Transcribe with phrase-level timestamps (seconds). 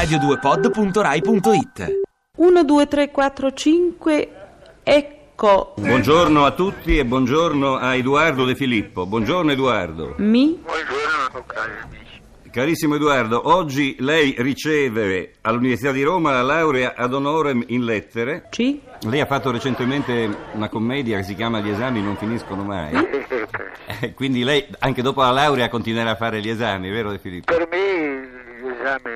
[0.00, 2.00] radio2pod.rai.it
[2.36, 4.28] 1, 2, 3, 4, 5,
[4.82, 9.04] ecco, Buongiorno a tutti e buongiorno a Edoardo De Filippo.
[9.04, 10.14] Buongiorno Edoardo.
[10.18, 12.22] mi, Buongiorno cari amici.
[12.50, 18.46] Carissimo Edoardo, oggi lei riceve all'Università di Roma la laurea ad honorem in lettere.
[18.50, 22.94] ci, Lei ha fatto recentemente una commedia che si chiama Gli esami non finiscono mai.
[24.00, 27.52] Eh, Quindi lei anche dopo la laurea continuerà a fare gli esami, vero De Filippo?
[27.54, 28.28] Per me
[28.62, 29.14] gli esami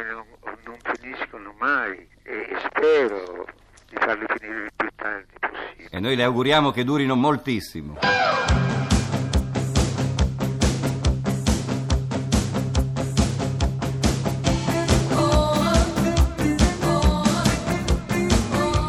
[1.65, 3.47] mai e spero
[3.89, 5.89] di farli finire il più tardi possibile.
[5.91, 7.97] E noi le auguriamo che durino moltissimo.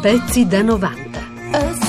[0.02, 1.18] Pezzi da 90.
[1.50, 1.86] A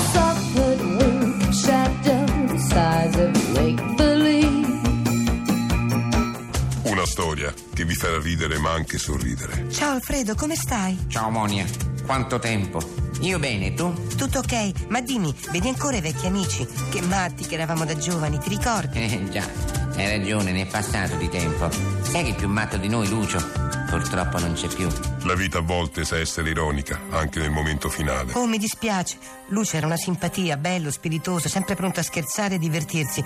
[7.73, 9.67] che vi farà ridere ma anche sorridere.
[9.71, 11.05] Ciao Alfredo, come stai?
[11.07, 11.65] Ciao Monia,
[12.05, 12.79] quanto tempo?
[13.21, 13.93] Io bene, tu?
[14.15, 14.87] Tutto ok?
[14.89, 16.67] Ma dimmi, vedi ancora i vecchi amici?
[16.89, 18.99] Che matti che eravamo da giovani, ti ricordi?
[18.99, 19.43] Eh già,
[19.95, 21.69] hai ragione, ne è passato di tempo.
[22.01, 23.66] Sai che il più matto di noi, Lucio?
[23.97, 24.87] Purtroppo non c'è più.
[25.23, 28.31] La vita a volte sa essere ironica, anche nel momento finale.
[28.33, 29.17] Oh, mi dispiace.
[29.47, 33.23] Lucio era una simpatia, bello, spiritoso, sempre pronto a scherzare e divertirsi.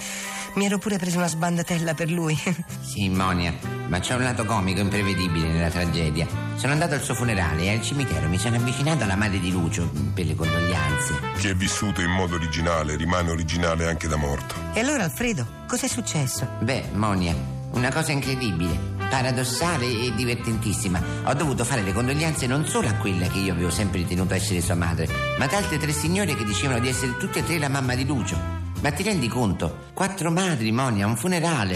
[0.54, 2.40] Mi ero pure preso una sbandatella per lui.
[2.82, 3.54] Sì, Monia,
[3.88, 6.26] ma c'è un lato comico imprevedibile nella tragedia.
[6.56, 9.90] Sono andato al suo funerale e al cimitero mi sono avvicinato alla madre di Lucio
[10.14, 11.14] per le condoglianze.
[11.38, 14.56] Chi è vissuto in modo originale rimane originale anche da morto.
[14.74, 16.48] e allora, Alfredo, cos'è successo?
[16.60, 17.34] Beh, Monia,
[17.72, 18.78] una cosa incredibile,
[19.12, 21.04] paradossale e divertentissima.
[21.26, 24.62] Ho dovuto fare le condoglianze non solo a quella che io avevo sempre ritenuto essere
[24.62, 27.68] sua madre, ma ad altre tre signore che dicevano di essere tutte e tre la
[27.68, 28.38] mamma di Lucio.
[28.80, 29.90] Ma ti rendi conto?
[29.94, 31.76] Quattro madri, Monia, un funerale.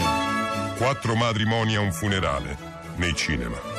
[0.78, 2.56] Quattro matrimoni a un funerale,
[2.96, 3.75] nei cinema.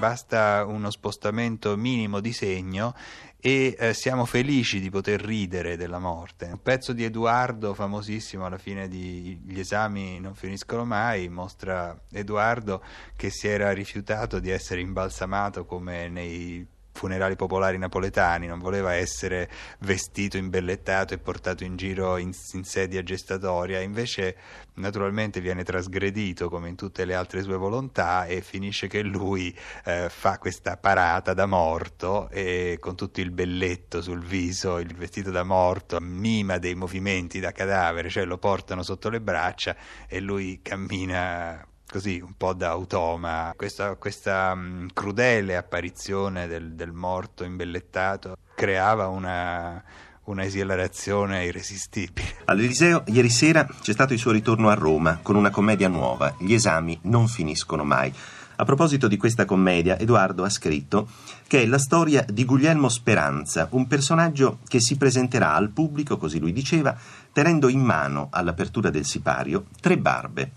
[0.00, 2.94] Basta uno spostamento minimo di segno
[3.38, 6.46] e eh, siamo felici di poter ridere della morte.
[6.46, 12.82] Un pezzo di Edoardo, famosissimo alla fine di Gli esami non finiscono mai, mostra Edoardo
[13.14, 16.66] che si era rifiutato di essere imbalsamato come nei
[17.00, 23.02] funerali popolari napoletani, non voleva essere vestito, imbellettato e portato in giro in, in sedia
[23.02, 24.36] gestatoria, invece
[24.74, 29.56] naturalmente viene trasgredito come in tutte le altre sue volontà e finisce che lui
[29.86, 35.30] eh, fa questa parata da morto e con tutto il belletto sul viso, il vestito
[35.30, 39.74] da morto, mima dei movimenti da cadavere, cioè lo portano sotto le braccia
[40.06, 43.52] e lui cammina così un po' da automa.
[43.56, 49.82] Questa, questa mh, crudele apparizione del, del morto imbellettato creava una,
[50.24, 52.36] una esilarazione irresistibile.
[52.44, 56.54] All'Eliseo ieri sera c'è stato il suo ritorno a Roma con una commedia nuova, Gli
[56.54, 58.14] esami non finiscono mai.
[58.56, 61.08] A proposito di questa commedia, Edoardo ha scritto
[61.46, 66.38] che è la storia di Guglielmo Speranza, un personaggio che si presenterà al pubblico, così
[66.38, 66.94] lui diceva,
[67.32, 70.52] tenendo in mano all'apertura del sipario tre barbe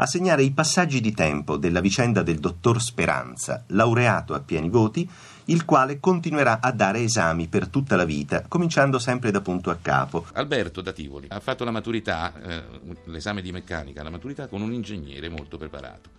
[0.00, 5.08] a segnare i passaggi di tempo della vicenda del dottor Speranza, laureato a pieni voti,
[5.46, 9.78] il quale continuerà a dare esami per tutta la vita, cominciando sempre da punto a
[9.82, 10.26] capo.
[10.34, 12.62] Alberto da Tivoli ha fatto la maturità, eh,
[13.06, 16.10] l'esame di meccanica, la maturità con un ingegnere molto preparato.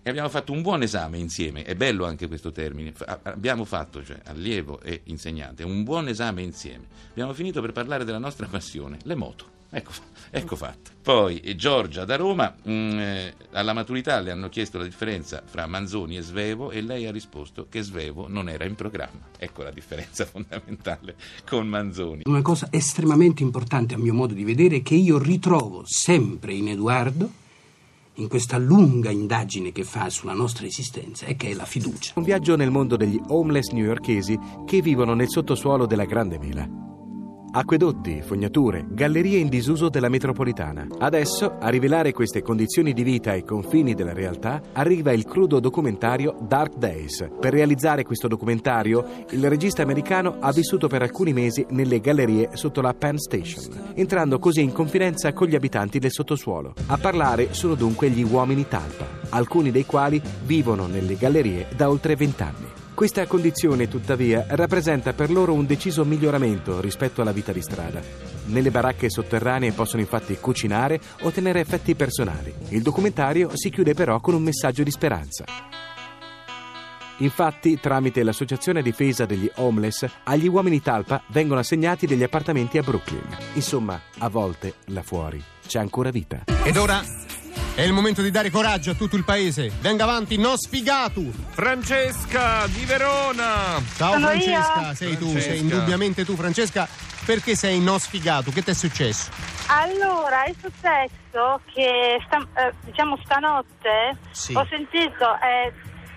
[0.00, 2.94] E abbiamo fatto un buon esame insieme, è bello anche questo termine,
[3.24, 6.86] abbiamo fatto, cioè allievo e insegnante, un buon esame insieme.
[7.10, 9.57] Abbiamo finito per parlare della nostra passione, le moto.
[9.70, 9.92] Ecco,
[10.30, 10.90] ecco fatto.
[11.02, 15.66] Poi eh, Giorgia da Roma, mh, eh, alla maturità le hanno chiesto la differenza fra
[15.66, 19.28] Manzoni e Svevo e lei ha risposto che Svevo non era in programma.
[19.38, 21.16] Ecco la differenza fondamentale
[21.48, 22.22] con Manzoni.
[22.24, 27.30] Una cosa estremamente importante a mio modo di vedere che io ritrovo sempre in Edoardo,
[28.14, 32.14] in questa lunga indagine che fa sulla nostra esistenza, e che è la fiducia.
[32.16, 34.36] Un viaggio nel mondo degli homeless newyorkesi
[34.66, 36.87] che vivono nel sottosuolo della Grande Mela.
[37.50, 40.86] Acquedotti, fognature, gallerie in disuso della metropolitana.
[40.98, 46.36] Adesso, a rivelare queste condizioni di vita ai confini della realtà, arriva il crudo documentario
[46.46, 47.26] Dark Days.
[47.40, 52.82] Per realizzare questo documentario, il regista americano ha vissuto per alcuni mesi nelle gallerie sotto
[52.82, 56.74] la Penn Station, entrando così in confidenza con gli abitanti del sottosuolo.
[56.88, 62.14] A parlare sono dunque gli uomini talpa, alcuni dei quali vivono nelle gallerie da oltre
[62.14, 62.66] vent'anni.
[62.98, 68.02] Questa condizione, tuttavia, rappresenta per loro un deciso miglioramento rispetto alla vita di strada.
[68.46, 72.52] Nelle baracche sotterranee possono infatti cucinare o tenere effetti personali.
[72.70, 75.44] Il documentario si chiude però con un messaggio di speranza.
[77.18, 82.82] Infatti, tramite l'Associazione a difesa degli homeless, agli uomini talpa vengono assegnati degli appartamenti a
[82.82, 83.28] Brooklyn.
[83.54, 86.42] Insomma, a volte, là fuori, c'è ancora vita.
[86.64, 87.00] Ed ora
[87.78, 89.70] È il momento di dare coraggio a tutto il paese.
[89.80, 91.22] Venga avanti, non sfigato!
[91.50, 93.80] Francesca di Verona.
[93.94, 94.94] Ciao Sono Francesca, io.
[94.94, 95.50] sei tu, Francesca.
[95.50, 96.88] sei indubbiamente tu Francesca.
[97.24, 98.50] Perché sei non sfigato?
[98.50, 99.30] Che ti è successo?
[99.68, 104.54] Allora, è successo che sta- eh, diciamo stanotte Sì.
[104.56, 105.72] ho sentito, eh,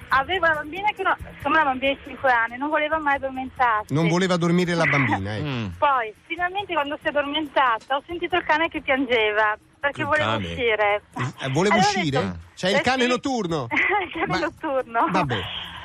[0.07, 3.93] avevo una bambina che no, insomma una bambina di 5 anni, non voleva mai addormentarsi.
[3.93, 5.45] Non voleva dormire la bambina, ecco.
[5.45, 5.65] Mm.
[5.77, 10.25] Poi, finalmente quando si è addormentata, ho sentito il cane che piangeva perché Il voleva
[10.33, 10.45] cane?
[10.47, 11.01] uscire.
[11.17, 12.19] Eh, volevo Allora uscire?
[12.21, 13.07] detto- C'è il eh cane sì.
[13.09, 13.67] notturno.
[13.73, 15.07] il cane notturno.
[15.09, 15.39] Vabbè.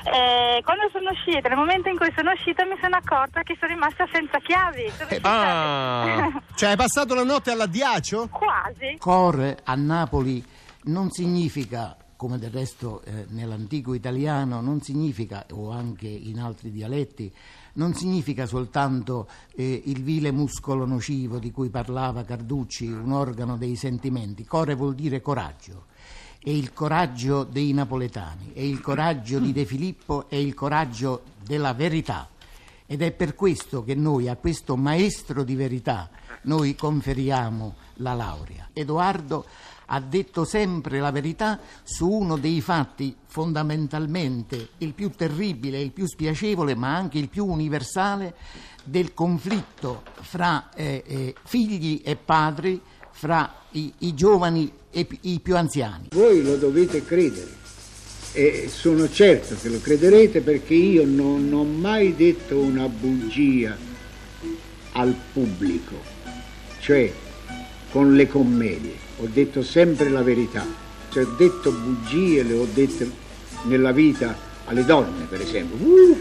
[0.06, 3.72] Eh, quando sono uscita, nel momento in cui sono uscita mi sono accorta che sono
[3.72, 4.88] rimasta senza chiavi.
[4.90, 6.30] Sono Ah.
[6.54, 8.28] Cioè, hai passato la notte all'addiaccio?
[8.28, 8.96] Quasi.
[8.98, 10.44] Core a Napoli
[10.84, 17.32] non significa, come del resto eh, nell'antico italiano, non significa, o anche in altri dialetti,
[17.74, 23.76] non significa soltanto eh, il vile muscolo nocivo di cui parlava Carducci, un organo dei
[23.76, 24.44] sentimenti.
[24.44, 25.84] Core vuol dire coraggio.
[26.42, 31.74] È il coraggio dei napoletani, è il coraggio di De Filippo, è il coraggio della
[31.74, 32.28] verità.
[32.86, 36.10] Ed è per questo che noi a questo maestro di verità
[36.42, 38.68] noi conferiamo la laurea.
[38.72, 39.46] Edoardo
[39.86, 46.06] ha detto sempre la verità su uno dei fatti fondamentalmente il più terribile, il più
[46.06, 48.34] spiacevole, ma anche il più universale
[48.84, 52.80] del conflitto fra eh, eh, figli e padri,
[53.10, 56.08] fra i, i giovani e i più anziani.
[56.12, 57.64] Voi lo dovete credere
[58.32, 63.76] e sono certo che lo crederete perché io non ho mai detto una bugia
[64.92, 65.94] al pubblico,
[66.80, 67.10] cioè
[67.90, 70.64] con le commedie, ho detto sempre la verità.
[71.10, 73.10] Se ho detto bugie le ho dette
[73.64, 75.76] nella vita alle donne, per esempio.
[75.86, 76.18] Uh,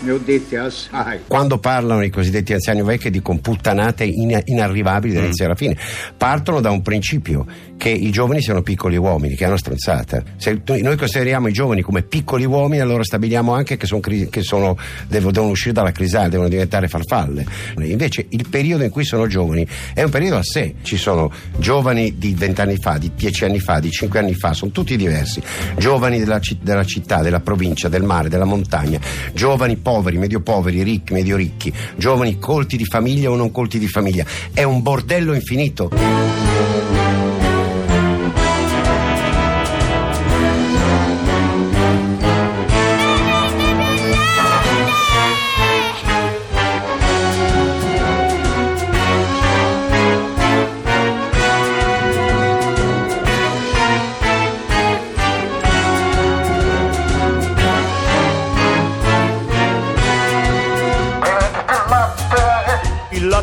[0.00, 1.20] ne ho dette assai.
[1.26, 5.76] Quando parlano i cosiddetti anziani vecchi di computtanate in- inarrivabili dall'inizio alla fine,
[6.16, 10.22] partono da un principio che i giovani siano piccoli uomini, che è una stronzata.
[10.36, 14.42] Se noi consideriamo i giovani come piccoli uomini, allora stabiliamo anche che, son cri- che
[14.42, 14.76] sono-
[15.08, 17.46] devo- devono uscire dalla crisale, devono diventare farfalle.
[17.78, 20.74] Invece il periodo in cui sono giovani è un periodo a sé.
[20.82, 24.70] Ci sono giovani di vent'anni fa, di dieci anni fa, di cinque anni fa, sono
[24.70, 25.40] tutti diversi.
[25.78, 28.98] Giovani della, ci- della città, della provincia, del mare, della montagna,
[29.32, 33.88] giovani poveri, medio poveri, ricchi, medio ricchi, giovani colti di famiglia o non colti di
[33.88, 34.24] famiglia.
[34.52, 36.49] È un bordello infinito.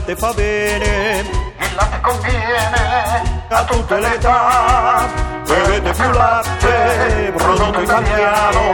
[0.08, 5.06] Latte fa bene, il latte conviene a tutte le età.
[5.46, 8.74] Bevete più latte, prodotto italiano,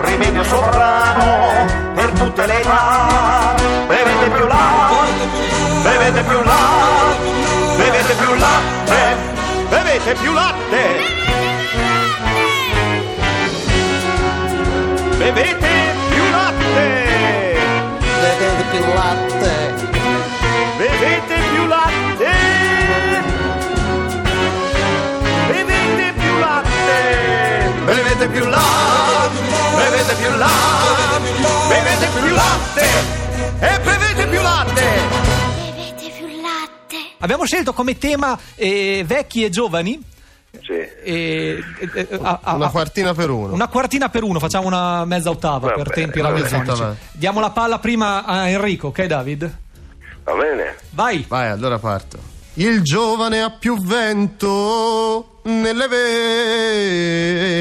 [0.00, 3.54] rimedio sovrano per tutte le età.
[3.86, 5.28] Bevete più latte,
[5.82, 9.16] bevete più latte, bevete più latte,
[9.68, 11.20] bevete più latte.
[15.22, 15.54] Bevete
[16.10, 17.54] più latte.
[18.20, 20.41] Bevete più latte.
[20.78, 22.30] Bevete più latte.
[25.48, 27.72] Bevete più latte.
[27.84, 29.40] Bevete più latte.
[29.76, 30.94] Bevete più latte.
[31.68, 32.86] Bevete più latte.
[33.60, 34.84] E bevete più latte.
[37.18, 40.00] Abbiamo scelto come tema eh, vecchi e giovani.
[40.60, 40.72] Sì.
[40.72, 43.52] E, e- e- a- a- Una quartina per uno.
[43.54, 46.82] Una quartina per uno, facciamo una mezza ottava Va per tempi radiofonici.
[47.12, 49.58] Diamo la palla prima a Enrico, ok David?
[50.24, 50.76] Va bene?
[50.90, 51.24] Vai.
[51.28, 52.18] Vai, allora parto.
[52.54, 55.88] Il giovane ha più vento nelle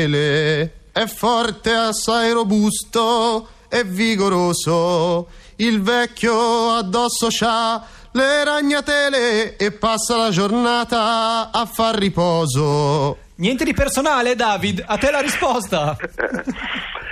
[0.08, 5.28] vele, è forte, assai robusto e vigoroso.
[5.56, 13.18] Il vecchio addosso c'ha le ragnatele e passa la giornata a far riposo.
[13.36, 15.96] Niente di personale, David, a te la risposta.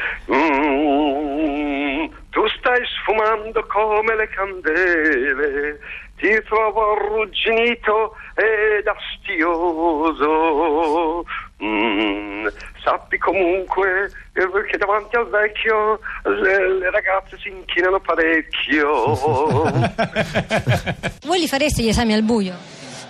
[3.49, 5.79] sfumando come le candele,
[6.17, 10.27] ti trovo arrugginito ed astioso.
[11.61, 12.47] Mm,
[12.81, 19.13] sappi comunque che davanti al vecchio le, le ragazze si inchinano parecchio.
[21.25, 22.55] Voi li fareste gli esami al buio?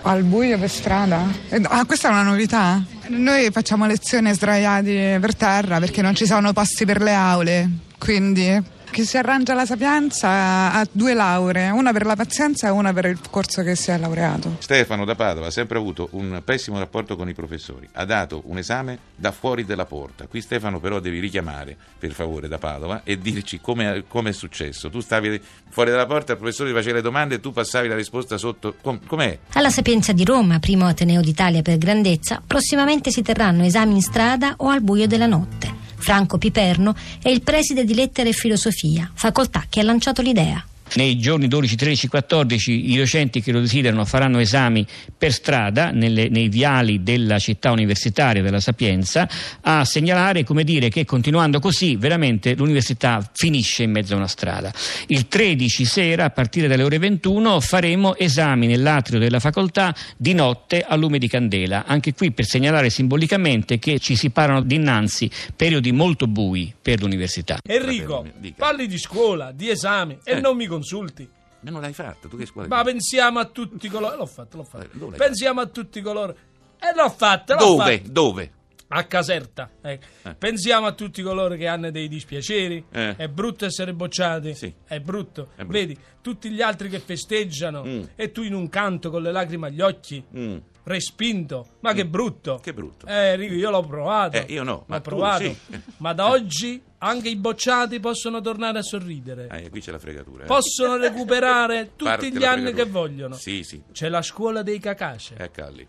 [0.03, 1.25] Al buio per strada?
[1.50, 2.81] Eh, Ah, questa è una novità?
[3.10, 7.69] Noi facciamo lezione sdraiati per terra perché non ci sono passi per le aule,
[8.00, 12.91] quindi che si arrangia la Sapienza ha due lauree, una per la pazienza e una
[12.91, 14.58] per il corso che si è laureato.
[14.60, 17.88] Stefano da Padova ha sempre avuto un pessimo rapporto con i professori.
[17.94, 20.25] Ha dato un esame da fuori della porta.
[20.25, 24.89] Qui Stefano però devi richiamare, per favore, da Padova e dirci come è successo.
[24.89, 25.39] Tu stavi
[25.70, 28.75] fuori dalla porta, il professore ti faceva le domande e tu passavi la risposta sotto.
[28.82, 29.38] Com- com'è?
[29.53, 34.56] Alla Sapienza di Roma, primo Ateneo d'Italia per grandezza, prossimamente si terranno esami in strada
[34.58, 35.88] o al buio della notte.
[36.09, 40.65] Franco Piperno è il preside di Lettere e Filosofia, facoltà che ha lanciato l'idea.
[40.96, 44.86] Nei giorni 12, 13, 14 i docenti che lo desiderano faranno esami
[45.17, 49.27] per strada nelle, nei viali della città universitaria della Sapienza
[49.62, 54.72] a segnalare come dire che continuando così veramente l'università finisce in mezzo a una strada.
[55.08, 60.81] Il 13 sera a partire dalle ore 21 faremo esami nell'atrio della facoltà di notte
[60.81, 65.91] a lume di candela, anche qui per segnalare simbolicamente che ci si parano dinanzi periodi
[65.91, 67.58] molto bui per l'università.
[67.67, 68.25] Enrico,
[68.58, 70.39] parli di scuola, di esami e Eh.
[70.39, 71.29] non mi consulti.
[71.62, 74.15] Ma non l'hai fatto, tu che scuola Ma pensiamo a tutti coloro.
[74.15, 74.86] L'ho fatto, l'ho fatto.
[74.86, 76.31] Eh, dove Pensiamo a tutti coloro.
[76.79, 77.98] E l'ho fatto, l'ho Dove?
[77.98, 78.09] fatto.
[78.12, 78.51] Dove?
[78.91, 79.69] A Caserta.
[79.81, 80.05] ecco.
[80.24, 80.36] Eh.
[80.36, 82.86] Pensiamo a tutti coloro che hanno dei dispiaceri.
[82.91, 83.15] Eh.
[83.17, 84.75] È brutto essere bocciati.
[84.86, 85.50] È brutto.
[85.55, 85.71] È brutto.
[85.71, 88.01] Vedi, tutti gli altri che festeggiano Mm.
[88.15, 90.24] e tu in un canto con le lacrime agli occhi.
[90.36, 90.57] Mm.
[90.83, 92.59] Respinto, ma che brutto!
[92.63, 93.05] Che brutto!
[93.05, 94.38] Eh, Enrico, io l'ho provato.
[94.38, 95.43] Eh, io no, ma L'ho provato.
[95.43, 95.55] sì.
[95.98, 99.48] Ma da oggi anche i bocciati possono tornare a sorridere.
[99.51, 100.44] Eh, qui c'è la fregatura.
[100.44, 100.48] eh.
[100.48, 102.84] Possono recuperare tutti Parte gli anni fregatura.
[102.84, 103.36] che vogliono.
[103.36, 103.82] Sì, sì.
[103.91, 105.36] C'è la scuola dei cacace.
[105.38, 105.88] Ecco lì.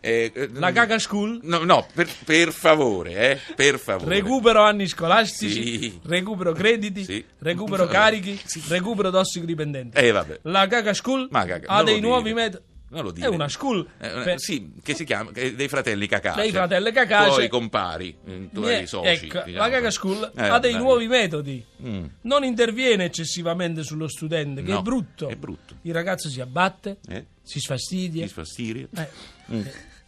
[0.00, 1.40] Eh, eh, La caca school?
[1.42, 4.14] No, no, per, per favore, eh, per favore.
[4.16, 6.00] Recupero anni scolastici, Sì.
[6.04, 7.24] recupero crediti, Sì.
[7.40, 9.96] recupero carichi, recupero tossicodipendenti.
[9.98, 10.40] Eh, vabbè.
[10.44, 12.64] La caca school Ma caca- ha dei nuovi metodi.
[12.90, 13.26] Non lo dire.
[13.26, 13.86] È una school.
[13.98, 16.40] Eh, per- sì, che si chiama che- dei fratelli Cacace.
[16.42, 17.30] Dei fratelli Cacace.
[17.30, 19.08] Tuoi compari, mm, tuoi Mie- soci.
[19.08, 19.56] ecco, diciamo.
[19.64, 20.80] la caca school Eh, ha dei dai.
[20.80, 21.64] nuovi metodi.
[21.82, 22.04] Mm.
[22.22, 25.28] Non interviene eccessivamente sullo studente, che No, è brutto.
[25.28, 25.74] è brutto.
[25.82, 27.24] Il ragazzo si abbatte, Eh?
[27.42, 28.22] si sfastidia.
[28.26, 28.86] Si sfastidia.
[28.96, 29.08] Eh.
[29.52, 29.62] Mm.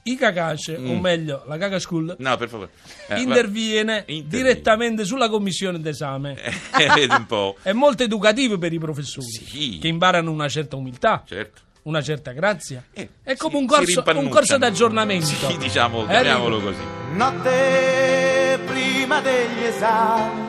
[0.05, 1.01] I cacace, o Mm.
[1.01, 2.71] meglio, la caca school, No, per favore.
[3.09, 4.29] Eh, interviene Interviene.
[4.29, 6.35] direttamente sulla commissione d'esame.
[6.71, 7.57] va- eh, vedi un po'.
[7.65, 9.79] È molto educativo per i professori Sì.
[9.81, 11.63] che imparano una certa umiltà, Certo.
[11.87, 12.83] Una certa grazia.
[12.93, 15.27] Eh, è come si- un corso, un corso d'aggiornamento.
[15.27, 16.83] Sì, diciamo, Eh, chiamiamolo così.
[17.13, 20.41] Notte prima degli esami,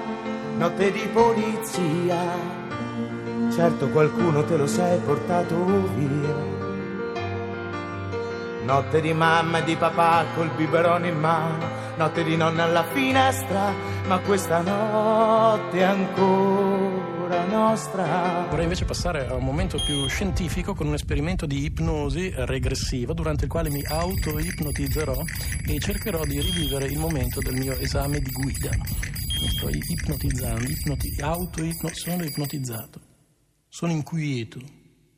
[0.58, 2.56] notte di polizia.
[3.56, 5.56] Certo qualcuno te lo sei portato
[5.96, 6.56] via.
[8.64, 11.58] Notte di mamma e di papà col biberone in mano,
[11.96, 13.72] notte di nonna alla finestra,
[14.08, 15.84] ma questa notte è
[17.28, 18.48] ancora nostra.
[18.50, 23.46] Vorrei invece passare a un momento più scientifico con un esperimento di ipnosi regressiva durante
[23.46, 25.22] il quale mi auto-ipnotizzerò
[25.68, 28.70] e cercherò di rivivere il momento del mio esame di guida.
[28.72, 33.00] Mi sto ipnotizzando, ipnoti- auto-ipno- sono ipnotizzato.
[33.68, 34.60] Sono inquieto,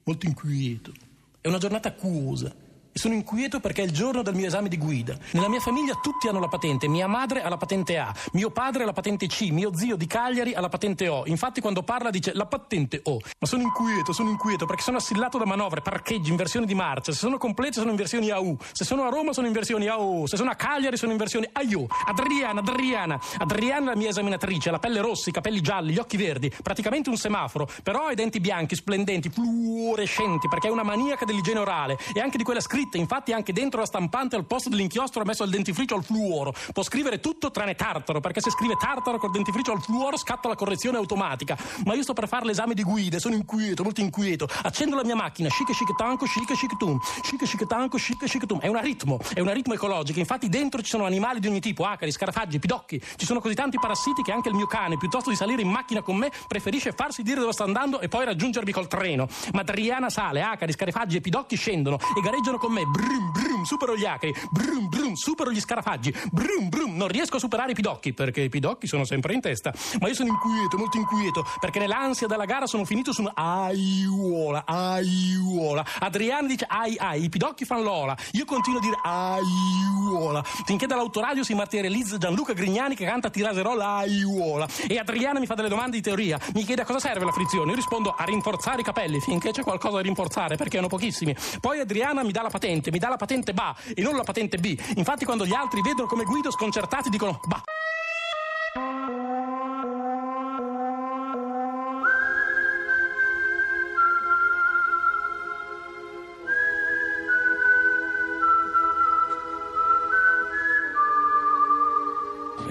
[0.03, 0.91] molto inquieto.
[1.39, 2.53] È una giornata acuosa.
[2.99, 5.17] Sono inquieto perché è il giorno del mio esame di guida.
[5.31, 6.89] Nella mia famiglia tutti hanno la patente.
[6.89, 10.05] Mia madre ha la patente A, mio padre ha la patente C, mio zio di
[10.05, 11.25] Cagliari ha la patente O.
[11.27, 13.19] Infatti quando parla dice la patente O.
[13.39, 17.13] Ma sono inquieto, sono inquieto perché sono assillato da manovre, parcheggi, inversioni di marcia.
[17.13, 18.57] Se sono complete sono in versioni AU.
[18.73, 20.27] Se sono a Roma sono in versioni AO.
[20.27, 21.87] Se sono a Cagliari sono in versioni AIO.
[22.05, 23.17] Adriana, Adriana.
[23.37, 26.51] Adriana è la mia esaminatrice, ha la pelle rossa, i capelli gialli, gli occhi verdi.
[26.61, 27.65] Praticamente un semaforo.
[27.81, 32.35] Però ha i denti bianchi, splendenti, fluorescenti perché è una maniaca dell'igiene orale e anche
[32.35, 32.88] di quella scritta.
[32.97, 36.53] Infatti anche dentro la stampante al posto dell'inchiostro ha messo il dentifricio al fluoro.
[36.73, 40.55] Può scrivere tutto tranne tartaro perché se scrive tartaro col dentifricio al fluoro scatta la
[40.55, 41.57] correzione automatica.
[41.85, 44.47] Ma io sto per fare l'esame di guida sono inquieto, molto inquieto.
[44.63, 46.99] Accendo la mia macchina, chic chic tanco, chic chic tum.
[47.21, 48.59] Chic chic tanco, chic chic tum.
[48.59, 50.19] È un ritmo, è un ritmo ecologico.
[50.19, 53.01] Infatti dentro ci sono animali di ogni tipo, acari, scarafaggi, pidocchi.
[53.15, 56.01] Ci sono così tanti parassiti che anche il mio cane, piuttosto di salire in macchina
[56.01, 59.27] con me, preferisce farsi dire dove sta andando e poi raggiungermi col treno.
[59.53, 62.85] Ma Adriana sale, acari, scarafaggi e pidocchi scendono e gareggiano con me.
[62.85, 64.33] Brum brum, supero gli acari.
[64.51, 66.13] Brum brum, supero gli scarafaggi.
[66.31, 69.73] Brum brum, non riesco a superare i pidocchi perché i pidocchi sono sempre in testa.
[69.99, 74.63] Ma io sono inquieto, molto inquieto, perché nell'ansia della gara sono finito su un aiuola,
[74.65, 75.85] aiuola.
[75.99, 78.17] Adriana dice ai ai, i pidocchi fanno l'ola.
[78.33, 80.43] Io continuo a dire aiuola.
[80.43, 84.67] Finché dall'autoradio si materializza Gianluca Grignani che canta Tiraserò l'aiuola.
[84.87, 86.39] E Adriana mi fa delle domande di teoria.
[86.53, 87.71] Mi chiede a cosa serve la frizione.
[87.71, 91.35] Io rispondo a rinforzare i capelli finché c'è qualcosa da rinforzare perché hanno pochissimi.
[91.59, 94.57] Poi Adriana mi dà la patente, mi dà la patente BA e non la patente
[94.57, 94.77] B.
[94.95, 97.78] Infatti quando gli altri vedono come guido sconcertati dicono BA.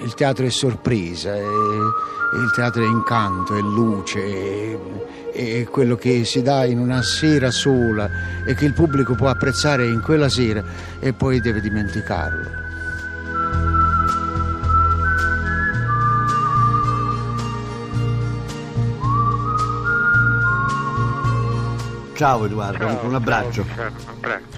[0.03, 4.19] Il teatro è sorpresa, è, il teatro è incanto, è luce,
[5.33, 8.09] è, è quello che si dà in una sera sola
[8.45, 10.63] e che il pubblico può apprezzare in quella sera
[10.99, 12.67] e poi deve dimenticarlo.
[22.13, 23.65] Ciao Edoardo, Ciao, un abbraccio.
[23.65, 24.57] ciao, ciao, un abbraccio.